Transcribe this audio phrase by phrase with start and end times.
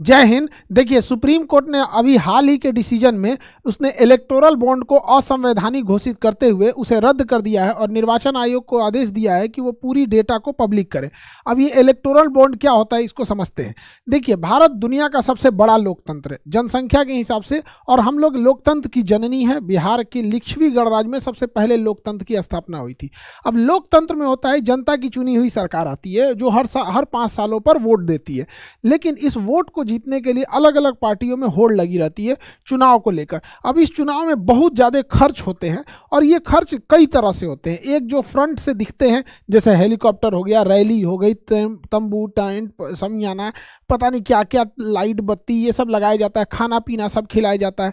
[0.00, 4.84] जय हिंद। देखिए, supreme court ने अभी हाल ही के डिसीज़न में उसने इलेक्टोरल बॉन्ड
[4.84, 9.08] को असंवैधानिक घोषित करते हुए उसे रद्द कर दिया है और निर्वाचन आयोग को आदेश
[9.08, 11.10] दिया है कि वो पूरी डेटा को पब्लिक करे।
[11.46, 13.74] अब ये इलेक्टोरल बॉन्ड क्या होता है, इसको समझते हैं।
[14.08, 18.36] देखिए, भारत दुनिया का सबसे बड़ा लोकतंत्र है, जनसंख्या के हिसाब से, और हम लोग
[18.36, 22.94] लोकतंत्र की जननी है। बिहार के लिच्छवी गणराज्य में सबसे पहले लोकतंत्र की स्थापना हुई
[22.94, 23.10] थी।
[23.46, 27.04] अब लोकतंत्र में होता है, जनता की चुनी हुई सरकार आती है, जो हर हर
[27.04, 28.46] पाँच सालों पर वोट देती है।
[28.84, 32.36] लेकिन इस वोट को जीतने के लिए अलग अलग पार्टियों में होड़ लगी रहती है
[32.68, 36.74] चुनाव को लेकर। अब इस चुनाव में बहुत ज़्यादा खर्च होते हैं और ये खर्च
[36.90, 40.62] कई तरह से होते हैं। एक जो फ्रंट से दिखते हैं, जैसे हेलीकॉप्टर हो गया,
[40.64, 43.52] रैली हो गई तंबू, टेंट समियाना
[43.90, 47.56] पता नहीं क्या क्या लाइट बत्ती, ये सब लगाया जाता है खाना पीना सब खिलाया
[47.58, 47.92] जाता है।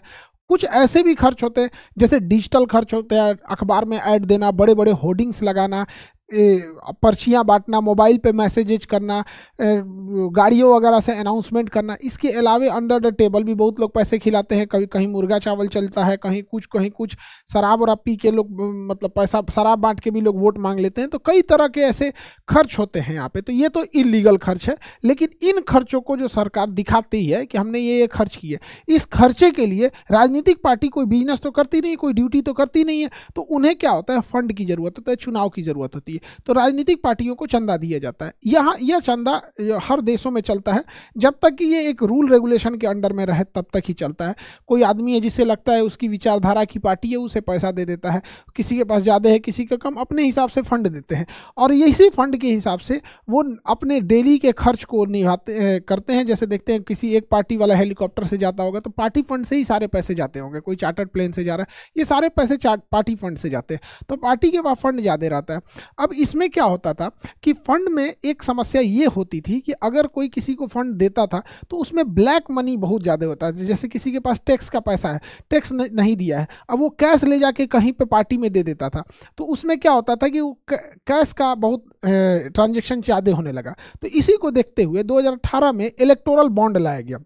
[0.50, 4.50] कुछ ऐसे भी खर्च होते हैं, जैसे डिजिटल खर्च होते हैं, अखबार में ऐड देना
[4.52, 5.86] बड़े बड़े होर्डिंग्स लगाना
[6.30, 9.22] पर्चियाँ बांटना, मोबाइल पे मैसेजेज करना
[9.58, 14.54] गाड़ियों वगैरह से अनाउंसमेंट करना, इसके अलावे अंडर द टेबल भी बहुत लोग पैसे खिलाते
[14.54, 17.16] हैं। कभी, कहीं मुर्गा चावल चलता है, कहीं कुछ कहीं कुछ,
[17.50, 18.50] शराब और पी के लोग
[18.90, 21.80] मतलब पैसा, शराब बांट के भी लोग वोट मांग लेते हैं। तो कई तरह के
[21.82, 22.12] ऐसे
[22.48, 26.16] खर्च होते हैं यहाँ पे। तो ये तो इलीगल खर्च है, लेकिन इन खर्चों को
[26.16, 30.62] जो सरकार दिखाती है कि हमने ये ये खर्च किए, इस खर्चे के लिए राजनीतिक
[30.64, 33.90] पार्टी कोई बिज़नेस तो करती नहीं, कोई ड्यूटी तो करती नहीं है। तो उन्हें क्या
[33.90, 34.20] होता है?
[34.22, 36.13] फंड की ज़रूरत होता है, चुनाव की ज़रूरत होती है।
[36.46, 39.40] तो राजनीतिक पार्टियों को चंदा दिया जाता है। यहाँ यह चंदा
[39.82, 40.82] हर देशों में चलता है।
[41.16, 44.28] जब तक कि ये एक रूल रेगुलेशन के अंडर में रहे, तब तक ही चलता
[44.28, 44.34] है।
[44.68, 48.10] कोई आदमी है जिससे लगता है उसकी विचारधारा की पार्टी है, उसे पैसा दे देता
[48.10, 48.22] है।
[48.56, 51.26] किसी के पास ज़्यादा है, किसी का कम, अपने हिसाब से फंड देते हैं।
[51.58, 56.26] और इसी फंड के हिसाब से वो अपने डेली के खर्च को निभाते करते हैं।
[56.26, 59.56] जैसे देखते हैं, किसी एक पार्टी वाला हेलीकॉप्टर से जाता होगा तो पार्टी फंड से
[59.56, 62.56] ही सारे पैसे जाते होंगे। कोई चार्टर्ड प्लेन से जा रहा है, ये सारे पैसे
[62.66, 65.60] पार्टी फंड से जाते हैं। तो पार्टी के पास फंड ज़्यादा रहता है।
[66.04, 67.10] अब इसमें क्या होता था
[67.44, 71.26] कि फंड में एक समस्या ये होती थी कि अगर कोई किसी को फंड देता
[71.26, 74.80] था तो उसमें ब्लैक मनी बहुत ज़्यादा होता था। जैसे किसी के पास टैक्स का
[74.82, 78.50] पैसा है, टैक्स नहीं दिया है, अब वो कैश ले जाके कहीं पे पार्टी में
[78.52, 79.04] दे देता था।
[79.38, 80.40] तो उसमें क्या होता था कि
[80.72, 85.72] कैश का बहुत ट्रांजेक्शन ज़्यादा होने लगा। तो इसी को देखते हुए दो हज़ार अठारह
[85.72, 87.18] में इलेक्टोरल बॉन्ड लाया गया।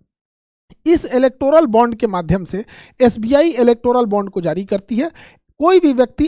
[0.87, 2.65] इस इलेक्टोरल बॉन्ड के माध्यम से
[3.01, 5.11] एसबीआई इलेक्टोरल बॉन्ड को जारी करती है।
[5.61, 6.25] कोई भी व्यक्ति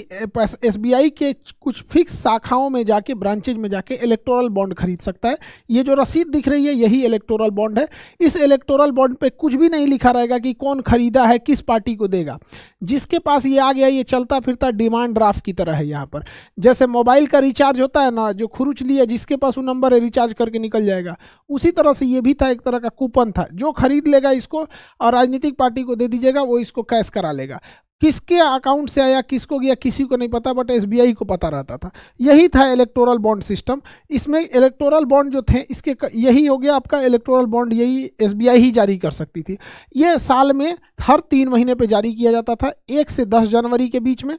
[0.66, 5.36] एसबीआई के कुछ फिक्स शाखाओं में जाके ब्रांचेज में जाके इलेक्टोरल बॉन्ड खरीद सकता है।
[5.70, 7.86] ये जो रसीद दिख रही है, यही इलेक्टोरल बॉन्ड है।
[8.20, 11.94] इस इलेक्टोरल बॉन्ड पे कुछ भी नहीं लिखा रहेगा कि कौन खरीदा है, किस पार्टी
[11.96, 12.38] को देगा।
[12.82, 16.24] जिसके पास ये आ गया, ये चलता फिरता डिमांड ड्राफ्ट की तरह है यहाँ पर।
[16.58, 20.00] जैसे मोबाइल का रिचार्ज होता है ना, जो खुरुच लिया, जिसके पास वो नंबर है
[20.00, 21.16] रिचार्ज करके निकल जाएगा।
[21.50, 24.66] उसी तरह से ये भी था, एक तरह का कूपन था। जो खरीद लेगा इसको,
[25.00, 27.60] और राजनीतिक पार्टी को दे दीजिएगा, वो इसको कैश करा लेगा।
[28.00, 31.76] किसके अकाउंट से आया, किसको गया, किसी को नहीं पता, बट एसबीआई को पता रहता
[31.76, 31.90] था।
[32.20, 33.80] यही था इलेक्टोरल बॉन्ड सिस्टम
[34.10, 38.70] इसमें इलेक्टोरल बॉन्ड जो थे, इसके यही हो गया आपका इलेक्टोरल बॉन्ड यही एसबीआई ही
[38.70, 39.58] जारी कर सकती थी।
[39.96, 43.88] ये साल में हर तीन महीने पे जारी किया जाता था, एक से दस जनवरी
[43.88, 44.36] के बीच में।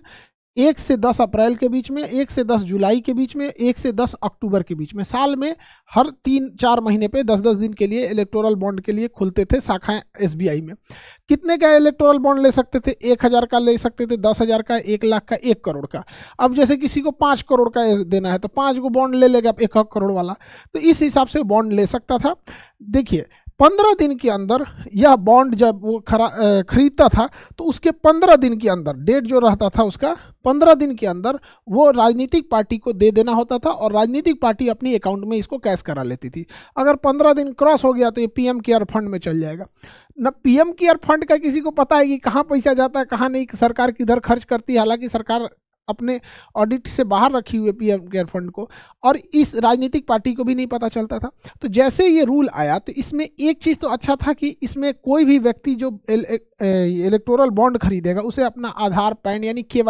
[0.57, 3.77] एक से दस अप्रैल के बीच में, एक से दस जुलाई के बीच में, एक
[3.77, 5.55] से दस अक्टूबर के बीच में। साल में
[5.91, 9.45] हर तीन, चार महीने पे दस दस दिन के लिए इलेक्टोरल बॉन्ड के लिए खुलते
[9.45, 10.73] थे शाखाएँ एसबीआई में।
[11.29, 12.95] कितने का इलेक्टोरल बॉन्ड ले सकते थे?
[13.03, 16.03] एक हज़ार का ले सकते थे, दस हज़ार का, एक लाख का, एक करोड़ का।
[16.39, 19.53] अब जैसे किसी को पाँच करोड़ का देना है तो पाँच को बॉन्ड ले लेगा
[19.61, 20.35] एक करोड़ वाला।
[20.73, 22.35] तो इस हिसाब से बॉन्ड ले सकता था।
[22.83, 23.25] देखिए
[23.61, 26.27] पंद्रह दिन के अंदर यह बॉन्ड जब वो खरा
[26.69, 27.27] खरीदता था
[27.57, 31.39] तो उसके पंद्रह दिन के अंदर डेट जो रहता था उसका, पंद्रह दिन के अंदर
[31.69, 35.57] वो राजनीतिक पार्टी को दे देना होता था और राजनीतिक पार्टी अपनी अकाउंट में इसको
[35.59, 36.45] कैश करा लेती थी।
[36.77, 39.65] अगर पंद्रह दिन क्रॉस हो गया तो ये पीएम केयर फंड में चल जाएगा।
[40.17, 43.29] न पीएम केयर फंड का किसी को पता है कि कहाँ पैसा जाता है, कहाँ
[43.29, 44.79] नहीं, सरकार किधर खर्च करती है?
[44.79, 45.49] हालाँकि सरकार
[45.91, 46.19] अपने
[46.55, 48.69] ऑडिट से बाहर रखी हुई पी एम केयर फंड को
[49.03, 51.31] और इस राजनीतिक पार्टी को भी नहीं पता चलता था।
[51.61, 55.25] तो जैसे ये रूल आया तो इसमें एक चीज़ तो अच्छा था कि इसमें कोई
[55.25, 59.83] भी व्यक्ति जो इलेक्टोरल बॉन्ड खरीदेगा, उसे अपना आधार, पैन यानी के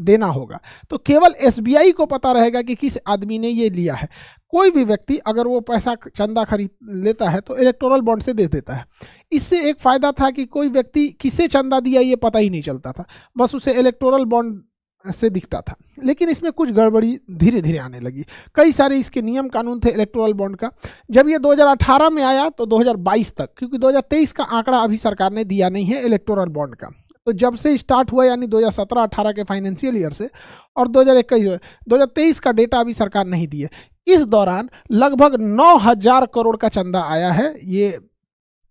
[0.00, 0.58] देना होगा।
[0.90, 4.08] तो केवल एसबीआई को पता रहेगा कि किस आदमी ने ये लिया है।
[4.50, 8.46] कोई भी व्यक्ति अगर वो पैसा चंदा खरीद लेता है तो इलेक्टोरल बॉन्ड से दे
[8.48, 8.84] देता है।
[9.32, 12.92] इससे एक फ़ायदा था कि कोई व्यक्ति किसे चंदा दिया, ये पता ही नहीं चलता
[12.92, 13.04] था।
[13.36, 14.62] बस उसे इलेक्टोरल बॉन्ड
[15.04, 15.74] से दिखता था।
[16.04, 18.24] लेकिन इसमें कुछ गड़बड़ी धीरे धीरे आने लगी।
[18.54, 20.70] कई सारे इसके नियम कानून थे इलेक्टोरल बॉन्ड का।
[21.10, 25.44] जब ये 2018 में आया तो 2022 तक, क्योंकि 2023 का आंकड़ा अभी सरकार ने
[25.44, 26.90] दिया नहीं है इलेक्टोरल बॉन्ड का।
[27.26, 30.28] तो जब से स्टार्ट हुआ यानी 2017-18 के फाइनेंशियल ईयर से
[30.76, 31.58] और 2021
[31.88, 33.70] 2023 का डेटा अभी सरकार नहीं दी है
[34.06, 37.88] इस दौरान लगभग नौ हज़ार करोड़ का चंदा आया है। ये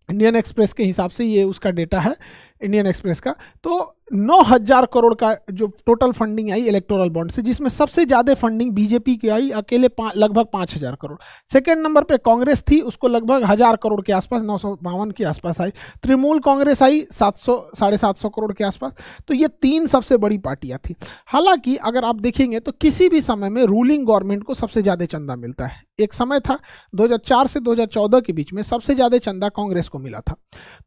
[0.09, 2.15] इंडियन एक्सप्रेस के हिसाब से ये उसका डेटा है
[2.61, 7.41] इंडियन एक्सप्रेस का। तो नौ हज़ार करोड़ का जो टोटल फंडिंग आई इलेक्टोरल बॉन्ड से,
[7.41, 11.17] जिसमें सबसे ज़्यादा फंडिंग बीजेपी की आई, अकेले लगभग पाँच हज़ार करोड़।
[11.49, 15.23] सेकेंड नंबर पे कांग्रेस थी, उसको लगभग हज़ार करोड़ के आसपास, नौ सौ बावन के
[15.23, 15.69] आसपास आई।
[16.03, 18.91] तृणमूल कांग्रेस आई, सात सौ, साढ़े सात सौ करोड़ के आसपास।
[19.27, 20.95] तो ये तीन सबसे बड़ी पार्टियाँ थी।
[21.27, 25.35] हालाँकि अगर आप देखेंगे तो किसी भी समय में रूलिंग गवर्नमेंट को सबसे ज़्यादा चंदा
[25.35, 26.57] मिलता है। एक समय था
[26.93, 30.35] 2004 से 2014 के बीच में सबसे ज़्यादा चंदा कांग्रेस को मिला था।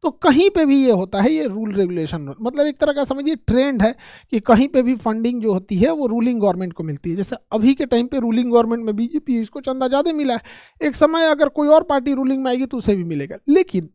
[0.03, 3.35] तो कहीं पे भी ये होता है, ये रूल रेगुलेशन मतलब एक तरह का समझिए
[3.37, 3.93] ट्रेंड है
[4.31, 7.35] कि कहीं पे भी फंडिंग जो होती है, वो रूलिंग गवर्नमेंट को मिलती है। जैसे
[7.51, 10.41] अभी के टाइम पे रूलिंग गवर्नमेंट में बीजेपी इसको चंदा ज़्यादा मिला है।
[10.81, 13.89] एक समय अगर कोई और पार्टी रूलिंग में आएगी तो उसे भी मिलेगा। लेकिन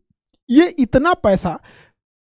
[0.49, 1.57] ये इतना पैसा,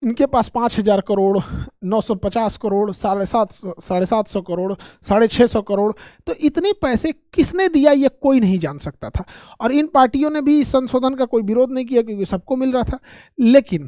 [0.03, 1.39] इनके पास पाँच हज़ार करोड़,
[1.83, 4.73] नौ सौ पचास करोड़, साढ़े सात साढ़े सात सौ करोड़,
[5.05, 5.91] साढ़े छः सौ करोड़
[6.27, 9.23] तो इतने पैसे किसने दिया ये कोई नहीं जान सकता था।
[9.61, 12.71] और इन पार्टियों ने भी इस संशोधन का कोई विरोध नहीं किया क्योंकि सबको मिल
[12.71, 12.99] रहा था।
[13.39, 13.87] लेकिन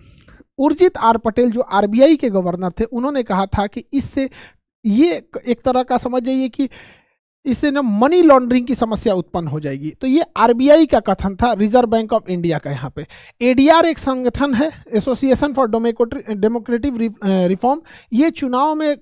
[0.60, 4.30] उर्जित आर पटेल, जो आरबीआई के गवर्नर थे, उन्होंने कहा था कि इससे
[4.86, 5.16] ये
[5.48, 6.69] एक तरह का समझ जाइए कि
[7.46, 11.52] इससे ना मनी लॉन्ड्रिंग की समस्या उत्पन्न हो जाएगी। तो ये आरबीआई का कथन था
[11.54, 13.06] रिज़र्व बैंक ऑफ़ इंडिया का यहाँ पे।
[13.42, 17.81] एडीआर एक संगठन है एसोसिएशन फॉर डेमोक्रेटिव रिफॉर्म
[18.13, 18.96] ये चुनाव में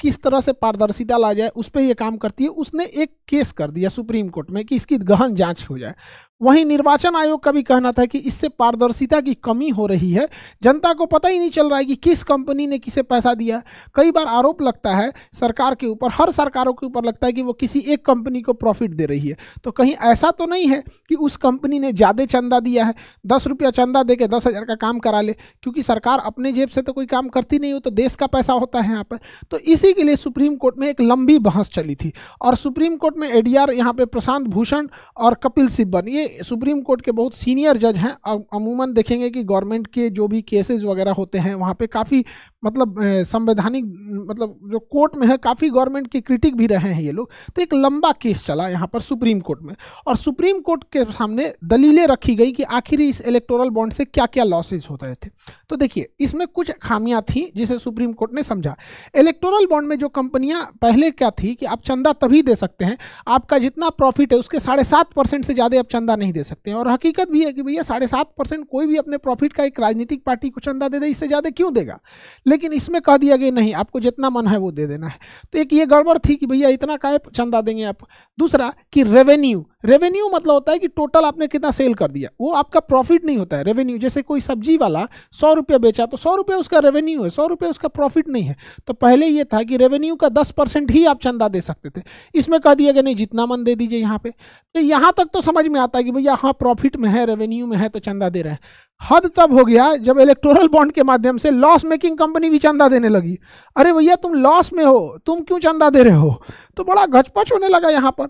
[0.00, 3.52] किस तरह से पारदर्शिता ला जाए, उस पर यह काम करती है। उसने एक केस
[3.52, 5.94] कर दिया सुप्रीम कोर्ट में कि इसकी गहन जाँच हो जाए।
[6.40, 10.26] वहीं निर्वाचन आयोग का भी कहना था कि इससे पारदर्शिता की कमी हो रही है।
[10.62, 13.62] जनता को पता ही नहीं चल रहा है कि किस कंपनी ने किसे पैसा दिया।
[13.94, 17.42] कई बार आरोप लगता है, सरकार के ऊपर, हर सरकारों के ऊपर लगता है कि
[17.42, 20.82] वो किसी एक कंपनी को प्रॉफिट दे रही है। तो कहीं ऐसा तो नहीं है
[21.08, 22.94] कि उस कंपनी ने ज़्यादा चंदा दिया है,
[23.26, 25.32] दस रुपया चंदा दे के दस हज़ार का काम करा ले,
[25.62, 28.52] क्योंकि सरकार अपने जेब से तो कोई काम करती नहीं हो तो देश का पैसा
[28.54, 29.18] होता है यहाँ पर।
[29.50, 33.16] तो इसी के लिए सुप्रीम कोर्ट में एक लंबी बहस चली थी और सुप्रीम कोर्ट
[33.16, 37.34] में ए एडीआर यहाँ पर प्रशांत भूषण और कपिल सिब्बन ये सुप्रीम कोर्ट के बहुत
[37.34, 38.10] सीनियर जज हैं।
[38.54, 42.24] अमूमन देखेंगे कि गवर्नमेंट के जो भी केसेस वगैरह होते हैं, वहाँ पे काफ़ी
[42.64, 43.84] मतलब संवैधानिक
[44.28, 47.62] मतलब जो कोर्ट में है, काफ़ी गवर्नमेंट के क्रिटिक भी रहे हैं ये लोग। तो
[47.62, 49.74] एक लंबा केस चला यहाँ पर सुप्रीम कोर्ट में।
[50.06, 54.26] और सुप्रीम कोर्ट के सामने दलीलें रखी गई कि आखिर इस इलेक्टोरल बॉन्ड से क्या
[54.26, 55.30] क्या लॉसेज होते थे।
[55.70, 58.76] तो देखिए, इसमें कुछ खामियाँ थी जिसे सुप्रीम कोर्ट ने समझा।
[59.16, 62.96] इलेक्टोरल बॉन्ड में जो कंपनियाँ पहले क्या थी कि आप चंदा तभी दे सकते हैं,
[63.28, 66.72] आपका जितना प्रॉफिट है उसके साढ़े सात परसेंट से ज़्यादा आप चंदा नहीं दे सकते
[66.72, 69.80] और हकीकत भी है कि भैया साढ़े सात परसेंट कोई भी अपने प्रॉफिट का एक
[69.80, 71.98] राजनीतिक पार्टी को चंदा दे दे, इससे ज़्यादा क्यों देगा?
[72.46, 75.18] लेकिन इसमें कह दिया गया नहीं, आपको जितना मन है वो दे देना है।
[75.52, 78.06] तो एक ये गड़बड़ थी कि भैया इतना काय चंदा देंगे आप।
[78.38, 82.52] दूसरा कि रेवेन्यू रेवेन्यू मतलब होता है कि टोटल आपने कितना सेल कर दिया। वो
[82.52, 86.34] आपका प्रॉफिट नहीं होता है। रेवेन्यू जैसे कोई सब्ज़ी वाला सौ रुपया बेचा तो सौ
[86.36, 89.76] रुपये उसका रेवेन्यू है, सौ रुपये उसका प्रॉफिट नहीं है। तो पहले ये था कि
[89.76, 92.02] रेवेन्यू का दस परसेंट ही आप चंदा दे सकते थे।
[92.34, 95.40] इसमें कह दिया गया नहीं, जितना मन दे दीजिए यहाँ पे। तो यहाँ तक तो
[95.40, 98.28] समझ में आता है कि भैया हाँ प्रॉफिट में है रेवेन्यू में है तो चंदा
[98.28, 98.60] दे रहे हैं।
[99.00, 102.88] हद तब हो गया जब इलेक्टोरल बॉन्ड के माध्यम से लॉस मेकिंग कंपनी भी चंदा
[102.88, 103.38] देने लगी।
[103.76, 106.42] अरे भैया, तुम लॉस में हो, तुम क्यों चंदा दे रहे हो?
[106.76, 108.28] तो बड़ा गचपच होने लगा यहाँ पर।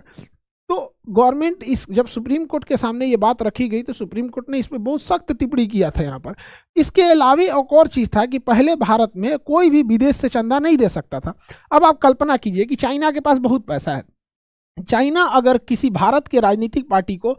[0.68, 0.76] तो
[1.08, 4.58] गवर्नमेंट इस, जब सुप्रीम कोर्ट के सामने ये बात रखी गई तो सुप्रीम कोर्ट ने
[4.58, 6.34] इस पर बहुत सख्त टिप्पणी किया था यहाँ पर।
[6.76, 10.58] इसके अलावा एक और चीज़ था कि पहले भारत में कोई भी विदेश से चंदा
[10.58, 11.34] नहीं दे सकता था।
[11.72, 14.04] अब आप कल्पना कीजिए कि चाइना के पास बहुत पैसा है।
[14.78, 17.36] चाइना अगर किसी भारत के राजनीतिक पार्टी को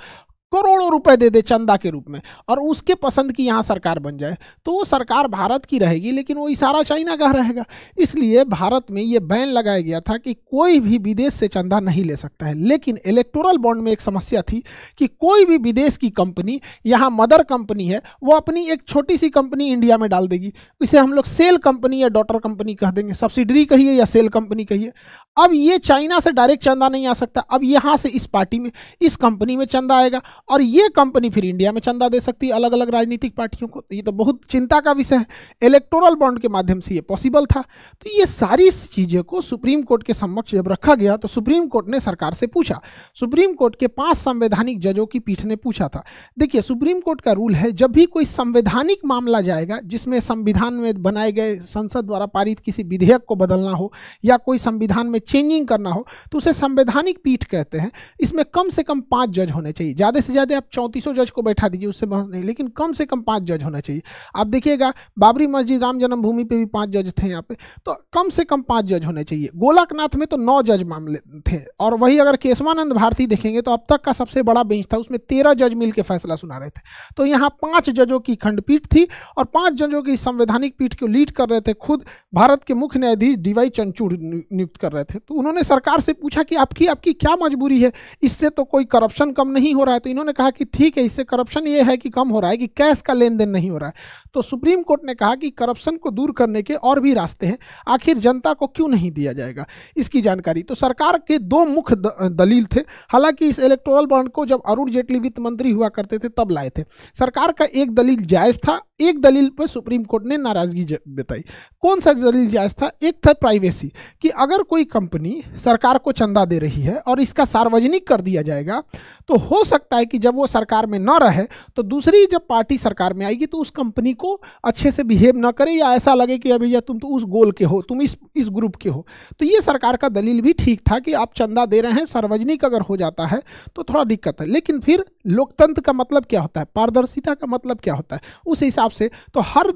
[0.56, 2.20] करोड़ों रुपए दे दे चंदा के रूप में।
[2.50, 6.38] और उसके पसंद की यहाँ सरकार बन जाए तो वो सरकार भारत की रहेगी, लेकिन
[6.38, 7.64] वो इशारा चाइना का रहेगा।
[7.98, 12.04] इसलिए भारत में ये बैन लगाया गया था कि कोई भी विदेश से चंदा नहीं
[12.04, 14.62] ले सकता है। लेकिन इलेक्टोरल बॉन्ड में एक समस्या थी
[14.98, 19.30] कि कोई भी विदेश की कंपनी, यहाँ मदर कंपनी है, वो अपनी एक छोटी सी
[19.30, 23.14] कंपनी इंडिया में डाल देगी। इसे हम लोग सेल कंपनी या डॉटर कंपनी कह देंगे।
[23.14, 24.92] सब्सिडरी कहिए या सेल कंपनी कहिए।
[25.38, 28.72] अब ये चाइना से डायरेक्ट चंदा नहीं आ सकता। अब यहाँ से इस पार्टी में,
[29.02, 32.54] इस कंपनी में चंदा आएगा। और ये कंपनी फिर इंडिया में चंदा दे सकती है
[32.54, 35.26] अलग अलग राजनीतिक पार्टियों को। ये तो बहुत चिंता का विषय है।
[35.62, 40.04] इलेक्टोरल बॉन्ड के माध्यम से ये पॉसिबल था। तो ये सारी चीज़ें को सुप्रीम कोर्ट
[40.04, 42.80] के समक्ष जब रखा गया तो सुप्रीम कोर्ट ने सरकार से पूछा।
[43.18, 46.04] सुप्रीम कोर्ट के पाँच संवैधानिक जजों की पीठ ने पूछा था।
[46.40, 51.02] देखिए सुप्रीम कोर्ट का रूल है, जब भी कोई संवैधानिक मामला जाएगा, जिसमें संविधान में
[51.04, 53.92] बनाए गए संसद द्वारा पारित किसी विधेयक को बदलना हो
[54.24, 58.70] या कोई संविधान में चेंजिंग करना हो तो उसे संवैधानिक पीठ कहते हैं। इसमें कम
[58.70, 61.90] से कम पाँच जज होने चाहिए। ज़्यादा से ज़्यादा आप चौंतीसों जज को बैठा दीजिए,
[61.90, 64.02] उससे बहस नहीं। लेकिन कम से कम पाँच जज होना चाहिए।
[64.36, 67.56] आप देखिएगा, बाबरी मस्जिद, राम जन्मभूमि पे भी पाँच जज थे यहाँ पे।
[67.86, 71.60] तो कम से कम पाँच जज होने चाहिए। गोलकनाथ में तो नौ जज मामले थे।
[71.80, 75.20] और वही अगर केशवानंद भारती देखेंगे तो अब तक का सबसे बड़ा बेंच था, उसमें
[75.20, 76.82] तेरह जज मिल फैसला सुना रहे थे।
[77.18, 81.32] तो यहाँ पाँच जजों की खंडपीठ थी और पाँच जजों की संवैधानिक पीठ को लीड
[81.32, 82.04] कर रहे थे खुद
[82.34, 86.44] भारत के मुख्य न्यायाधीश डीवाई चंचूड़ नियुक्त कर रहे थे। तो उन्होंने सरकार से पूछा
[86.44, 87.92] कि आपकी आपकी क्या मजबूरी है?
[88.24, 91.04] इससे तो कोई करप्शन कम नहीं हो रहा है तो इन्होंने कहा कि ठीक है,
[91.04, 93.70] इससे करप्शन ये है कि कम हो रहा है कि कैश का लेन देन नहीं
[93.70, 93.94] हो रहा है।
[94.36, 97.58] तो सुप्रीम कोर्ट ने कहा कि करप्शन को दूर करने के और भी रास्ते हैं।
[97.88, 99.66] आखिर जनता को क्यों नहीं दिया जाएगा?
[99.98, 104.62] इसकी जानकारी। तो सरकार के दो मुख्य दलील थे। हालाँकि इस इलेक्टोरल बॉन्ड को जब
[104.68, 106.84] अरुण जेटली वित्त मंत्री हुआ करते थे, तब लाए थे।
[107.20, 111.44] सरकार का एक दलील जायज़ था। एक दलील पर सुप्रीम कोर्ट ने नाराज़गी बताई
[111.82, 112.90] कौन सा दलील जायज़ था?
[113.04, 117.46] एक था प्राइवेसी कि अगर कोई कंपनी सरकार को चंदा दे रही है और इसका
[117.46, 118.82] सार्वजनिक कर दिया जाएगा
[119.28, 121.44] तो हो सकता है कि जब वो सरकार में न रहे
[121.76, 124.25] तो दूसरी जब पार्टी सरकार में आएगी तो उस कंपनी को
[124.64, 127.52] अच्छे से बिहेव ना करे या ऐसा लगे कि अभी या तुम तो उस गोल
[127.52, 129.06] के हो, तुम इस इस ग्रुप के हो।
[129.40, 132.66] तो ये सरकार का दलील भी ठीक था कि आप चंदा दे रहे हैं, सार्वजनिक
[132.66, 133.42] अगर हो जाता है
[133.76, 136.68] तो थोड़ा दिक्कत है। लेकिन फिर लोकतंत्र का मतलब क्या होता है?
[136.76, 138.22] पारदर्शिता का मतलब क्या होता है?
[138.48, 139.72] उस हिसाब से तो हर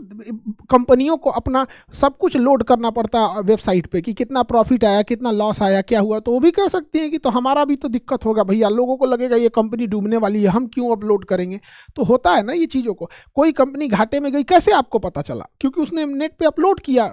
[0.70, 5.02] कंपनियों को अपना सब कुछ लोड करना पड़ता है वेबसाइट पे कि कितना प्रॉफिट आया,
[5.04, 6.20] कितना लॉस आया, क्या हुआ?
[6.20, 8.98] तो वो भी कह सकती हैं कि तो हमारा भी तो दिक्कत होगा, भैया लोगों
[8.98, 11.60] को लगेगा ये कंपनी डूबने वाली है, हम क्यों अपलोड करेंगे?
[11.96, 15.46] तो होता है ना ये चीज़ों को। कोई कंपनी घाटे में कैसे आपको पता चला?
[15.60, 17.06] क्योंकि उसने नेट पर अपलोड किया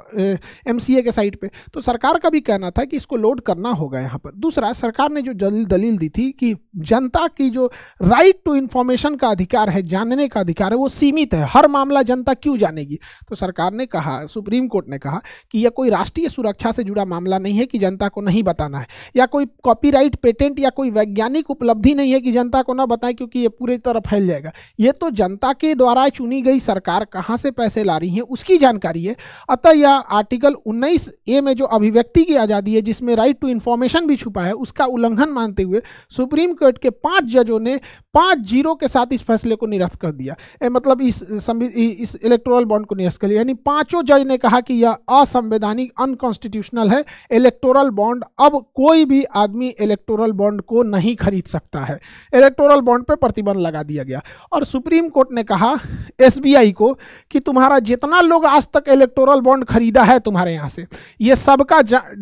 [0.68, 4.00] एमसीए के साइट पर तो सरकार का भी कहना था कि इसको लोड करना होगा
[4.00, 5.32] यहाँ पर। दूसरा, सरकार ने जो
[5.66, 7.70] दलील दी थी कि जनता की जो
[8.02, 12.02] राइट टू इन्फॉर्मेशन का अधिकार है, जानने का अधिकार है, वो सीमित है। हर मामला
[12.02, 12.98] जनता क्यों जानेगी?
[13.28, 15.20] तो सरकार ने कहा, सुप्रीम कोर्ट ने कहा
[15.52, 18.78] कि यह कोई राष्ट्रीय सुरक्षा से जुड़ा मामला नहीं है कि जनता को नहीं बताना
[18.78, 22.86] है। या कोई कॉपीराइट पेटेंट या कोई वैज्ञानिक उपलब्धि नहीं है कि जनता को ना
[22.86, 27.04] बताएँ, क्योंकि ये पूरी तरह फैल जाएगा। ये तो जनता के द्वारा चुनी गई सरकार
[27.16, 29.16] कहाँ से पैसे ला रही है उसकी जानकारी है।
[29.50, 34.06] अतः यह आर्टिकल उन्नीस ए में जो अभिव्यक्ति की आज़ादी है जिसमें राइट टू इन्फॉर्मेशन
[34.06, 35.82] भी छुपा है उसका उल्लंघन मानते हुए
[36.12, 37.76] सुप्रीम कोर्ट के पाँच जजों ने
[38.14, 42.64] पाँच ज़ीरो के साथ इस फैसले को निरस्त कर दिया। ए, मतलब इस इस इलेक्टोरल
[42.64, 47.04] बॉन्ड को निरस्त कर दिया यानी पाँचों जज ने कहा कि यह असंवैधानिक अनकॉन्स्टिट्यूशनल है।
[47.32, 51.98] इलेक्टोरल बॉन्ड अब कोई भी आदमी इलेक्टोरल बॉन्ड को नहीं खरीद सकता है।
[52.32, 55.74] इलेक्टोरल बॉन्ड पर प्रतिबंध लगा दिया गया। और सुप्रीम कोर्ट ने कहा
[56.20, 56.95] एसबीआई को
[57.30, 60.86] कि तुम्हारा जितना लोग आज तक इलेक्टोरल बॉन्ड खरीदा है तुम्हारे यहाँ से,
[61.20, 61.80] ये सबका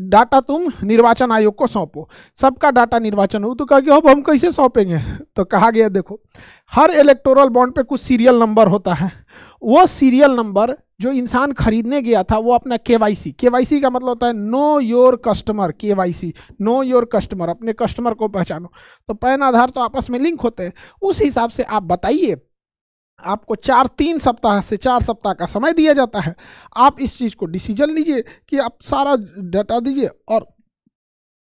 [0.09, 4.23] डाटा तुम निर्वाचन आयोग को सौंपो। सबका डाटा निर्वाचन हो तो कहा कि अब हम
[4.23, 4.99] कैसे सौंपेंगे?
[5.37, 6.21] तो कहा गया, देखो,
[6.73, 9.12] हर इलेक्टोरल बॉन्ड पे कुछ सीरियल नंबर होता है।
[9.62, 14.26] वो सीरियल नंबर जो इंसान खरीदने गया था, वो अपना के वाई के मतलब होता
[14.26, 18.71] है know your customer K Y know your customer अपने कस्टमर को पहचानो।
[19.09, 22.37] तो पैन आधार तो आपस में लिंक होते हैं। उस हिसाब से आप बताइए
[23.21, 26.35] आपको चार, तीन सप्ताह से चार सप्ताह का समय दिया जाता है।
[26.76, 30.47] आप इस चीज़ को डिसीज़न लीजिए कि आप सारा डाटा दीजिए और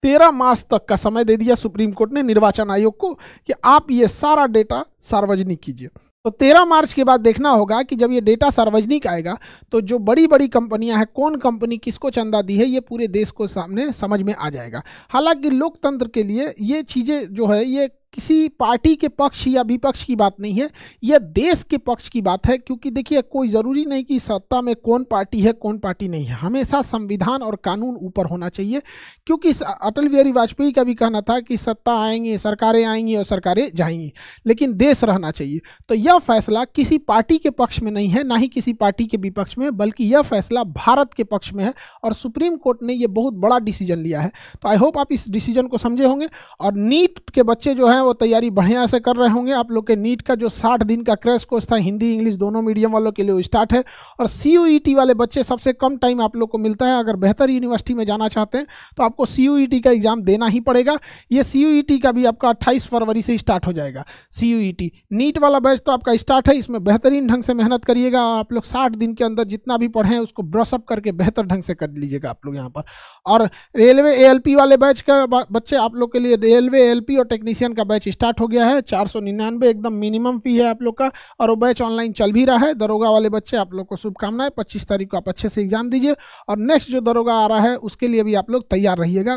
[0.02, 3.90] तेरह मार्च तक का समय दे दिया सुप्रीम कोर्ट ने, निर्वाचन आयोग को, कि आप
[3.90, 5.88] ये सारा डेटा सार्वजनिक कीजिए।
[6.24, 9.36] तो तेरह मार्च के बाद देखना होगा कि जब ये डेटा सार्वजनिक आएगा
[9.72, 13.30] तो जो बड़ी बड़ी कंपनियाँ हैं, कौन कंपनी किसको चंदा दी है, ये पूरे देश
[13.30, 17.88] को सामने समझ में आ जाएगा। हालाँकि लोकतंत्र के लिए ये चीज़ें जो है, ये
[18.14, 20.68] किसी पार्टी के पक्ष या विपक्ष की बात नहीं है
[21.04, 24.74] यह देश के पक्ष की बात है, क्योंकि देखिए, कोई ज़रूरी नहीं कि सत्ता में
[24.76, 28.82] कौन पार्टी है, कौन पार्टी नहीं है। हमेशा संविधान और कानून ऊपर होना चाहिए,
[29.26, 33.68] क्योंकि अटल बिहारी वाजपेयी का भी कहना था कि सत्ता आएँगे, सरकारें आएँगी और सरकारें
[33.74, 34.12] जाएँगी,
[34.46, 38.36] लेकिन देश रहना चाहिए। तो यह फैसला किसी पार्टी के पक्ष में नहीं है, ना
[38.36, 41.72] ही किसी पार्टी के विपक्ष में, बल्कि यह फैसला भारत के पक्ष में है,
[42.04, 45.28] और सुप्रीम कोर्ट ने यह बहुत बड़ा डिसीज़न लिया है। तो आई होप आप इस
[45.28, 46.28] डिसीज़न को समझे होंगे,
[46.60, 49.86] और नीट के बच्चे जो हैं वो तैयारी बढ़िया से कर रहे होंगे। आप लोग
[49.86, 53.12] के नीट का जो साठ दिन का क्रैश कोर्स था, हिंदी, इंग्लिश दोनों मीडियम वालों
[53.12, 53.82] के लिए स्टार्ट है।
[54.20, 57.50] और सी e वाले बच्चे सबसे कम टाइम आप लोग को मिलता है। अगर बेहतर
[57.50, 60.96] यूनिवर्सिटी में जाना चाहते हैं तो आपको सी e का एग्ज़ाम देना ही पड़ेगा।
[61.32, 64.76] ये सी e का भी आपका अट्ठाईस फरवरी से स्टार्ट हो जाएगा। सी
[65.12, 68.64] नीट वाला बैच तो आपका स्टार्ट है, इसमें बेहतरीन ढंग से मेहनत करिएगा। आप लोग
[68.66, 72.30] साठ दिन के अंदर जितना भी पढ़ें उसको ब्रशअप करके बेहतर ढंग से कर लीजिएगा
[72.30, 72.82] आप लोग यहाँ पर।
[73.26, 77.72] और रेलवे एएलपी वाले बैच का बच्चे आप लोग के लिए रेलवे ए और टेक्नीशियन
[77.72, 80.96] का बैच स्टार्ट हो गया है। चार सौ निन्यानवे एकदम मिनिमम फ़ी है आप लोग
[80.98, 83.96] का। और वो बैच ऑनलाइन चल भी रहा है। दरोगा वाले बच्चे आप लोग को
[83.96, 86.14] शुभकामनाएँ। पच्चीस तारीख को आप अच्छे से एग्ज़ाम दीजिए।
[86.48, 89.36] और नेक्स्ट जो दरोगा आ रहा है, उसके लिए भी आप लोग तैयार रहिएगा।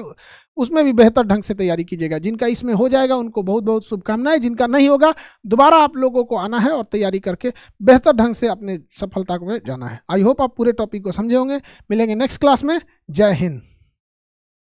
[0.58, 4.38] उसमें भी बेहतर ढंग से तैयारी कीजिएगा। जिनका इसमें हो जाएगा, उनको बहुत बहुत शुभकामनाएँ।
[4.38, 5.14] जिनका नहीं होगा,
[5.46, 9.58] दोबारा आप लोगों को आना है और तैयारी करके बेहतर ढंग से अपने सफलता को
[9.58, 12.80] जाना है। आई होप आप पूरे टॉपिक को समझे होंगे। मिलेंगे नेक्स्ट क्लास में।
[13.12, 13.62] जय हिंद।